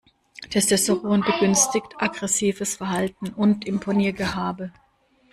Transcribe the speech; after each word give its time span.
Testosteron 0.49 1.21
begünstigt 1.21 1.93
aggressives 1.99 2.75
Verhalten 2.77 3.29
und 3.35 3.67
Imponiergehabe. 3.67 4.71